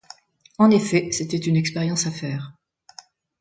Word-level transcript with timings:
En 0.57 0.71
effet, 0.71 1.11
c’était 1.11 1.37
une 1.37 1.55
expérience 1.57 2.07
à 2.07 2.11
faire. 2.11 2.55